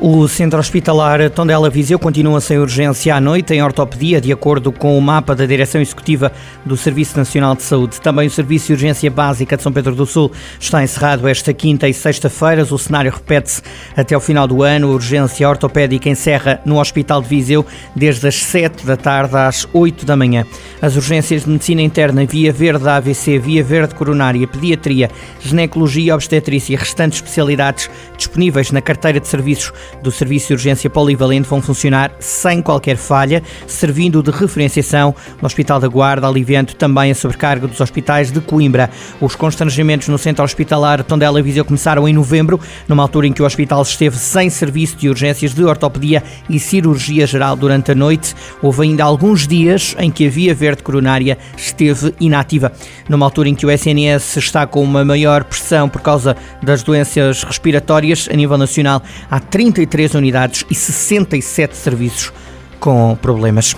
O 0.00 0.28
Centro 0.28 0.60
Hospitalar 0.60 1.28
Tondela 1.28 1.68
Viseu 1.68 1.98
continua 1.98 2.40
sem 2.40 2.56
urgência 2.56 3.16
à 3.16 3.20
noite 3.20 3.52
em 3.52 3.60
ortopedia, 3.60 4.20
de 4.20 4.32
acordo 4.32 4.70
com 4.70 4.96
o 4.96 5.02
mapa 5.02 5.34
da 5.34 5.44
Direção 5.44 5.80
Executiva 5.80 6.30
do 6.64 6.76
Serviço 6.76 7.18
Nacional 7.18 7.56
de 7.56 7.64
Saúde. 7.64 8.00
Também 8.00 8.28
o 8.28 8.30
Serviço 8.30 8.68
de 8.68 8.74
Urgência 8.74 9.10
Básica 9.10 9.56
de 9.56 9.62
São 9.64 9.72
Pedro 9.72 9.96
do 9.96 10.06
Sul 10.06 10.30
está 10.60 10.84
encerrado 10.84 11.26
esta 11.26 11.52
quinta 11.52 11.88
e 11.88 11.92
sexta-feiras. 11.92 12.70
O 12.70 12.78
cenário 12.78 13.10
repete-se 13.10 13.60
até 13.96 14.16
o 14.16 14.20
final 14.20 14.46
do 14.46 14.62
ano. 14.62 14.86
A 14.86 14.94
urgência 14.94 15.48
ortopédica 15.48 16.08
encerra 16.08 16.60
no 16.64 16.78
Hospital 16.78 17.20
de 17.20 17.28
Viseu 17.28 17.66
desde 17.96 18.28
as 18.28 18.36
7 18.36 18.86
da 18.86 18.96
tarde 18.96 19.36
às 19.36 19.66
8 19.72 20.06
da 20.06 20.16
manhã. 20.16 20.46
As 20.80 20.94
urgências 20.94 21.42
de 21.42 21.50
medicina 21.50 21.82
interna, 21.82 22.24
via 22.24 22.52
verde 22.52 22.88
AVC, 22.88 23.36
via 23.40 23.64
verde 23.64 23.96
coronária, 23.96 24.46
pediatria, 24.46 25.10
ginecologia, 25.40 26.14
obstetrícia 26.14 26.74
e 26.74 26.76
restantes 26.76 27.18
especialidades 27.18 27.90
disponíveis 28.16 28.70
na 28.70 28.80
carteira 28.80 29.18
de 29.18 29.26
serviços 29.26 29.72
do 30.02 30.10
Serviço 30.10 30.48
de 30.48 30.54
Urgência 30.54 30.90
Polivalente 30.90 31.48
vão 31.48 31.60
funcionar 31.60 32.12
sem 32.18 32.62
qualquer 32.62 32.96
falha, 32.96 33.42
servindo 33.66 34.22
de 34.22 34.30
referenciação 34.30 35.14
no 35.40 35.46
Hospital 35.46 35.80
da 35.80 35.88
Guarda, 35.88 36.26
aliviando 36.26 36.74
também 36.74 37.10
a 37.10 37.14
sobrecarga 37.14 37.66
dos 37.66 37.80
hospitais 37.80 38.30
de 38.30 38.40
Coimbra. 38.40 38.90
Os 39.20 39.34
constrangimentos 39.36 40.08
no 40.08 40.18
centro 40.18 40.44
hospitalar 40.44 41.02
Tondela 41.04 41.42
Viseu 41.42 41.64
começaram 41.64 42.08
em 42.08 42.12
novembro, 42.12 42.60
numa 42.86 43.02
altura 43.02 43.26
em 43.26 43.32
que 43.32 43.42
o 43.42 43.46
hospital 43.46 43.82
esteve 43.82 44.16
sem 44.16 44.50
serviço 44.50 44.96
de 44.96 45.08
urgências 45.08 45.54
de 45.54 45.64
ortopedia 45.64 46.22
e 46.48 46.58
cirurgia 46.58 47.26
geral 47.26 47.56
durante 47.56 47.92
a 47.92 47.94
noite. 47.94 48.34
Houve 48.62 48.82
ainda 48.82 49.04
alguns 49.04 49.46
dias 49.46 49.94
em 49.98 50.10
que 50.10 50.26
a 50.26 50.30
via 50.30 50.54
verde 50.54 50.82
coronária 50.82 51.38
esteve 51.56 52.14
inativa. 52.20 52.72
Numa 53.08 53.26
altura 53.26 53.48
em 53.48 53.54
que 53.54 53.66
o 53.66 53.70
SNS 53.70 54.36
está 54.36 54.66
com 54.66 54.82
uma 54.82 55.04
maior 55.04 55.44
pressão 55.44 55.88
por 55.88 56.00
causa 56.00 56.36
das 56.62 56.82
doenças 56.82 57.42
respiratórias 57.42 58.28
a 58.30 58.36
nível 58.36 58.58
nacional, 58.58 59.02
há 59.30 59.40
30 59.40 59.77
33 59.78 60.14
unidades 60.14 60.64
e 60.68 60.74
67 60.74 61.76
serviços 61.76 62.32
com 62.80 63.16
problemas. 63.20 63.76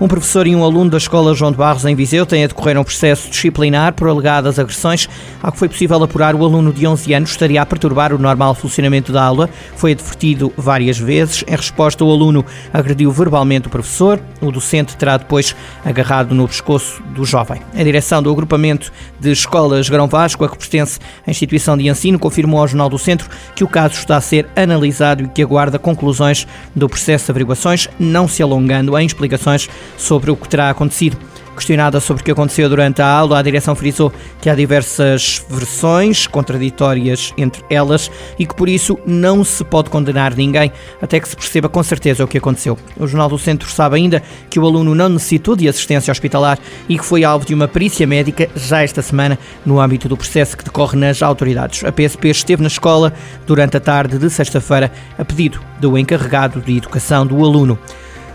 Um 0.00 0.06
professor 0.06 0.46
e 0.46 0.54
um 0.54 0.62
aluno 0.62 0.90
da 0.90 0.96
Escola 0.96 1.34
João 1.34 1.50
de 1.50 1.58
Barros, 1.58 1.84
em 1.84 1.96
Viseu, 1.96 2.24
têm 2.24 2.44
a 2.44 2.46
decorrer 2.46 2.78
um 2.78 2.84
processo 2.84 3.28
disciplinar 3.28 3.94
por 3.94 4.06
alegadas 4.06 4.56
agressões. 4.56 5.08
Ao 5.42 5.50
que 5.50 5.58
foi 5.58 5.68
possível 5.68 6.00
apurar, 6.00 6.36
o 6.36 6.44
aluno 6.44 6.72
de 6.72 6.86
11 6.86 7.12
anos 7.14 7.30
estaria 7.30 7.60
a 7.60 7.66
perturbar 7.66 8.12
o 8.12 8.18
normal 8.18 8.54
funcionamento 8.54 9.10
da 9.10 9.24
aula. 9.24 9.50
Foi 9.74 9.90
advertido 9.90 10.52
várias 10.56 10.96
vezes. 11.00 11.42
Em 11.48 11.56
resposta, 11.56 12.04
o 12.04 12.12
aluno 12.12 12.46
agrediu 12.72 13.10
verbalmente 13.10 13.66
o 13.66 13.70
professor. 13.70 14.20
O 14.40 14.52
docente 14.52 14.96
terá 14.96 15.16
depois 15.16 15.56
agarrado 15.84 16.32
no 16.32 16.46
pescoço 16.46 17.02
do 17.12 17.24
jovem. 17.24 17.60
A 17.74 17.82
direção 17.82 18.22
do 18.22 18.30
agrupamento 18.30 18.92
de 19.18 19.32
escolas 19.32 19.88
Grão 19.88 20.06
Vasco, 20.06 20.44
a 20.44 20.48
que 20.48 20.58
pertence 20.58 21.00
à 21.26 21.30
instituição 21.32 21.76
de 21.76 21.88
ensino, 21.88 22.20
confirmou 22.20 22.60
ao 22.60 22.68
Jornal 22.68 22.88
do 22.88 23.00
Centro 23.00 23.28
que 23.52 23.64
o 23.64 23.68
caso 23.68 23.94
está 23.94 24.16
a 24.16 24.20
ser 24.20 24.46
analisado 24.54 25.24
e 25.24 25.28
que 25.28 25.42
aguarda 25.42 25.76
conclusões 25.76 26.46
do 26.72 26.88
processo 26.88 27.24
de 27.24 27.32
averiguações, 27.32 27.88
não 27.98 28.28
se 28.28 28.44
alongando 28.44 28.96
em 28.96 29.04
explicações 29.04 29.68
sobre 29.96 30.30
o 30.30 30.36
que 30.36 30.48
terá 30.48 30.70
acontecido. 30.70 31.16
Questionada 31.58 31.98
sobre 31.98 32.22
o 32.22 32.24
que 32.24 32.30
aconteceu 32.30 32.68
durante 32.68 33.02
a 33.02 33.06
aula, 33.08 33.36
a 33.36 33.42
direção 33.42 33.74
frisou 33.74 34.12
que 34.40 34.48
há 34.48 34.54
diversas 34.54 35.44
versões 35.50 36.24
contraditórias 36.24 37.34
entre 37.36 37.64
elas 37.68 38.08
e 38.38 38.46
que 38.46 38.54
por 38.54 38.68
isso 38.68 38.96
não 39.04 39.42
se 39.42 39.64
pode 39.64 39.90
condenar 39.90 40.36
ninguém 40.36 40.70
até 41.02 41.18
que 41.18 41.28
se 41.28 41.34
perceba 41.34 41.68
com 41.68 41.82
certeza 41.82 42.22
o 42.22 42.28
que 42.28 42.38
aconteceu. 42.38 42.78
O 42.96 43.08
Jornal 43.08 43.28
do 43.28 43.36
Centro 43.38 43.68
sabe 43.68 43.96
ainda 43.96 44.22
que 44.48 44.60
o 44.60 44.64
aluno 44.64 44.94
não 44.94 45.08
necessitou 45.08 45.56
de 45.56 45.68
assistência 45.68 46.12
hospitalar 46.12 46.60
e 46.88 46.96
que 46.96 47.04
foi 47.04 47.24
alvo 47.24 47.44
de 47.44 47.54
uma 47.54 47.66
perícia 47.66 48.06
médica 48.06 48.48
já 48.54 48.84
esta 48.84 49.02
semana 49.02 49.36
no 49.66 49.80
âmbito 49.80 50.08
do 50.08 50.16
processo 50.16 50.56
que 50.56 50.64
decorre 50.64 50.96
nas 50.96 51.24
autoridades. 51.24 51.82
A 51.82 51.90
PSP 51.90 52.28
esteve 52.28 52.62
na 52.62 52.68
escola 52.68 53.12
durante 53.48 53.76
a 53.76 53.80
tarde 53.80 54.16
de 54.16 54.30
sexta-feira 54.30 54.92
a 55.18 55.24
pedido 55.24 55.60
do 55.80 55.98
encarregado 55.98 56.60
de 56.60 56.76
educação 56.76 57.26
do 57.26 57.44
aluno. 57.44 57.76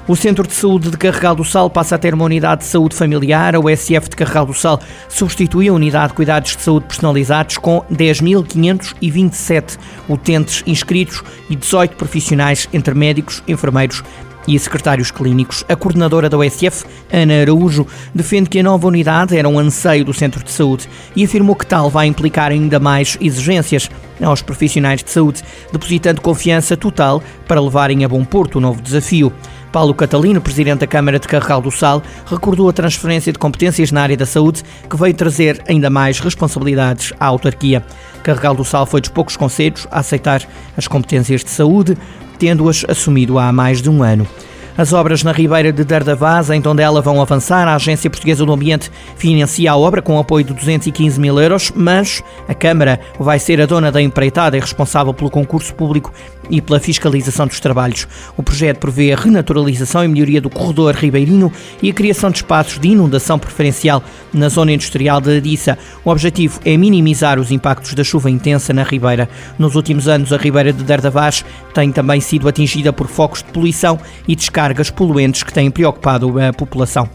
O 0.06 0.18
Centro 0.18 0.46
de 0.46 0.53
Saúde 0.53 0.91
de 0.91 0.97
Carregal 0.97 1.34
do 1.34 1.46
Sal 1.46 1.69
passa 1.69 1.96
a 1.96 1.97
ter 1.97 2.14
uma 2.14 2.25
unidade 2.25 2.64
de 2.64 2.68
saúde 2.68 2.94
familiar. 2.94 3.56
A 3.56 3.59
USF 3.59 4.09
de 4.09 4.18
Carregal 4.18 4.46
do 4.46 4.53
Sal 4.53 4.78
substitui 5.08 5.69
a 5.69 5.74
unidade 5.74 6.09
de 6.09 6.16
cuidados 6.16 6.58
de 6.58 6.62
saúde 6.62 6.88
personalizados 6.88 7.58
com 7.58 7.81
10.527 7.90 9.78
utentes 10.09 10.62
inscritos 10.68 11.24
e 11.50 11.56
18 11.56 11.96
profissionais 11.96 12.68
entre 12.74 12.94
médicos, 12.94 13.42
enfermeiros 13.47 14.03
e 14.46 14.59
secretários 14.59 15.09
clínicos. 15.09 15.63
A 15.69 15.75
coordenadora 15.78 16.30
da 16.30 16.38
USF, 16.38 16.84
Ana 17.09 17.40
Araújo, 17.40 17.88
defende 18.13 18.50
que 18.50 18.59
a 18.59 18.63
nova 18.63 18.86
unidade 18.86 19.38
era 19.38 19.47
um 19.47 19.58
anseio 19.58 20.03
do 20.03 20.13
centro 20.13 20.44
de 20.44 20.52
saúde 20.52 20.90
e 21.16 21.24
afirmou 21.24 21.56
que 21.56 21.66
tal 21.66 21.90
vai 21.90 22.08
implicar 22.08 22.52
ainda 22.52 22.78
mais 22.78 23.18
exigências 23.22 23.90
aos 24.22 24.42
profissionais 24.42 25.02
de 25.02 25.09
saúde, 25.09 25.42
depositando 25.72 26.19
confiança 26.19 26.75
total 26.75 27.24
para 27.47 27.62
levarem 27.62 28.03
a 28.03 28.09
bom 28.09 28.25
porto 28.25 28.58
o 28.58 28.62
novo 28.62 28.81
desafio. 28.81 29.31
Paulo 29.74 29.96
Catalino, 29.96 30.40
presidente 30.40 30.82
da 30.82 30.88
Câmara 30.88 31.18
de 31.18 31.28
Carregal 31.28 31.60
do 31.60 31.72
Sal, 31.72 32.04
recordou 32.28 32.70
a 32.70 32.74
transferência 32.74 33.34
de 33.34 33.40
competências 33.40 33.92
na 33.92 34.04
área 34.04 34.16
da 34.16 34.24
saúde 34.24 34.62
que 34.88 34.96
veio 34.96 35.16
trazer 35.16 35.64
ainda 35.68 35.90
mais 35.90 36.20
responsabilidades 36.20 37.12
à 37.20 37.26
autarquia. 37.26 37.84
Carregal 38.22 38.54
do 38.54 38.64
Sal 38.64 38.86
foi 38.86 39.02
dos 39.02 39.10
poucos 39.10 39.36
conselhos 39.36 39.88
a 39.90 40.02
aceitar 40.02 40.44
as 40.78 40.88
competências 40.88 41.44
de 41.44 41.50
saúde, 41.50 41.98
tendo-as 42.38 42.86
assumido 42.88 43.40
há 43.40 43.52
mais 43.52 43.82
de 43.82 43.90
um 43.90 44.04
ano. 44.04 44.28
As 44.76 44.92
obras 44.92 45.24
na 45.24 45.32
Ribeira 45.32 45.72
de 45.72 45.84
Dardavaz, 45.84 46.50
em 46.50 46.60
Tondela, 46.60 47.00
vão 47.00 47.22
avançar. 47.22 47.68
A 47.68 47.76
Agência 47.76 48.10
Portuguesa 48.10 48.44
do 48.44 48.52
Ambiente 48.52 48.92
financia 49.18 49.72
a 49.72 49.78
obra 49.78 50.02
com 50.02 50.18
apoio 50.18 50.44
de 50.44 50.54
215 50.54 51.20
mil 51.20 51.40
euros, 51.40 51.72
mas 51.76 52.24
a 52.48 52.56
Câmara 52.56 53.00
vai 53.20 53.38
ser 53.38 53.62
a 53.62 53.68
dona 53.68 53.92
da 53.92 54.02
empreitada 54.02 54.58
e 54.58 54.60
responsável 54.60 55.14
pelo 55.14 55.30
concurso 55.30 55.76
público 55.76 56.12
e 56.50 56.62
pela 56.62 56.80
fiscalização 56.80 57.48
dos 57.48 57.59
trabalhos. 57.59 58.08
O 58.36 58.44
projeto 58.44 58.80
prevê 58.80 59.14
a 59.14 59.16
renaturalização 59.16 60.04
e 60.04 60.08
melhoria 60.08 60.42
do 60.42 60.50
corredor 60.50 60.96
ribeirinho 60.96 61.52
e 61.81 61.90
a 61.90 61.94
criação 61.94 62.30
de 62.30 62.38
espaços 62.38 62.80
de 62.80 62.90
inundação 62.90 63.40
preferencial 63.40 64.04
na 64.34 64.50
zona 64.50 64.74
industrial 64.74 65.22
de 65.22 65.38
Adissa. 65.38 65.78
O 66.04 66.09
objetivo 66.09 66.59
é 66.66 66.76
minimizar 66.76 67.40
os 67.40 67.52
impactos 67.52 67.94
da 67.94 68.04
chuva 68.04 68.30
intensa 68.30 68.74
na 68.74 68.84
Ribeira. 68.84 69.30
Nos 69.58 69.76
últimos 69.76 70.08
anos, 70.08 70.34
a 70.34 70.38
Ribeira 70.38 70.74
de 70.74 70.84
Dardavaz 70.84 71.46
tem 71.74 71.92
também 71.92 72.20
sido 72.20 72.48
atingida 72.48 72.92
por 72.92 73.08
focos 73.08 73.44
de 73.44 73.52
poluição 73.52 74.00
e 74.28 74.36
descarga 74.36 74.74
cargas 74.74 74.90
poluentes 74.90 75.44
que 75.44 75.54
têm 75.54 75.70
preocupado 75.70 76.40
a 76.40 76.52
população. 76.52 77.10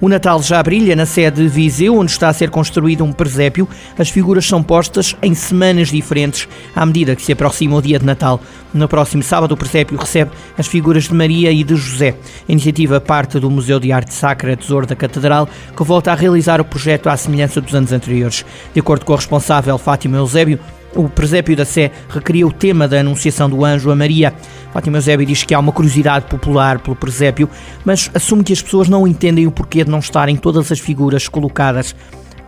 O 0.00 0.08
Natal 0.08 0.40
já 0.40 0.62
brilha 0.62 0.94
na 0.94 1.04
sede 1.04 1.42
de 1.42 1.48
Viseu, 1.48 1.98
onde 1.98 2.12
está 2.12 2.28
a 2.28 2.32
ser 2.32 2.50
construído 2.50 3.02
um 3.02 3.12
presépio. 3.12 3.68
As 3.98 4.08
figuras 4.08 4.46
são 4.46 4.62
postas 4.62 5.16
em 5.20 5.34
semanas 5.34 5.88
diferentes 5.88 6.48
à 6.74 6.86
medida 6.86 7.16
que 7.16 7.22
se 7.22 7.32
aproxima 7.32 7.76
o 7.76 7.82
dia 7.82 7.98
de 7.98 8.06
Natal. 8.06 8.40
No 8.72 8.86
próximo 8.86 9.24
sábado, 9.24 9.52
o 9.52 9.56
presépio 9.56 9.98
recebe 9.98 10.30
as 10.56 10.68
figuras 10.68 11.04
de 11.04 11.14
Maria 11.14 11.50
e 11.50 11.64
de 11.64 11.74
José. 11.74 12.14
A 12.48 12.52
iniciativa 12.52 13.00
parte 13.00 13.40
do 13.40 13.50
Museu 13.50 13.80
de 13.80 13.90
Arte 13.90 14.14
Sacra 14.14 14.56
Tesouro 14.56 14.86
da 14.86 14.94
Catedral, 14.94 15.48
que 15.76 15.82
volta 15.82 16.12
a 16.12 16.14
realizar 16.14 16.60
o 16.60 16.64
projeto 16.64 17.08
à 17.08 17.16
semelhança 17.16 17.60
dos 17.60 17.74
anos 17.74 17.92
anteriores. 17.92 18.44
De 18.72 18.78
acordo 18.78 19.04
com 19.04 19.14
a 19.14 19.16
responsável 19.16 19.76
Fátima 19.78 20.18
Eusébio, 20.18 20.60
o 20.98 21.08
presépio 21.08 21.56
da 21.56 21.64
Sé 21.64 21.92
recria 22.08 22.44
o 22.44 22.52
tema 22.52 22.88
da 22.88 22.98
Anunciação 22.98 23.48
do 23.48 23.64
Anjo 23.64 23.88
a 23.90 23.94
Maria. 23.94 24.34
Fátima 24.72 24.98
Eusébio 24.98 25.24
diz 25.24 25.44
que 25.44 25.54
há 25.54 25.58
uma 25.60 25.70
curiosidade 25.70 26.26
popular 26.26 26.80
pelo 26.80 26.96
presépio, 26.96 27.48
mas 27.84 28.10
assume 28.12 28.42
que 28.42 28.52
as 28.52 28.60
pessoas 28.60 28.88
não 28.88 29.06
entendem 29.06 29.46
o 29.46 29.52
porquê 29.52 29.84
de 29.84 29.90
não 29.90 30.00
estarem 30.00 30.34
todas 30.34 30.72
as 30.72 30.80
figuras 30.80 31.28
colocadas. 31.28 31.94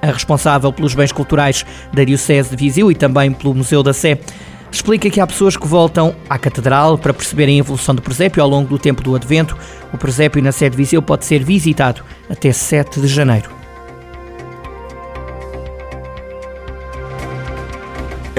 A 0.03 0.09
responsável 0.09 0.73
pelos 0.73 0.95
bens 0.95 1.13
culturais 1.13 1.65
da 1.93 2.03
Diocese 2.03 2.51
de 2.51 2.57
Viseu 2.57 2.91
e 2.91 2.95
também 2.95 3.31
pelo 3.31 3.55
Museu 3.55 3.85
da 3.85 3.93
Sé 3.93 4.19
explica 4.73 5.09
que 5.09 5.21
há 5.21 5.27
pessoas 5.27 5.57
que 5.57 5.67
voltam 5.67 6.15
à 6.29 6.37
Catedral 6.37 6.99
para 6.99 7.15
perceberem 7.15 7.57
a 7.57 7.61
evolução 7.61 7.95
do 7.95 8.03
presépio 8.03 8.43
ao 8.43 8.49
longo 8.49 8.69
do 8.69 8.79
tempo 8.79 9.03
do 9.03 9.15
Advento. 9.15 9.57
O 9.93 9.99
presépio 9.99 10.43
na 10.43 10.51
Sé 10.51 10.69
de 10.69 10.77
Viseu 10.77 11.01
pode 11.01 11.25
ser 11.25 11.45
visitado 11.45 12.03
até 12.29 12.53
7 12.53 13.01
de 13.01 13.07
janeiro. 13.07 13.60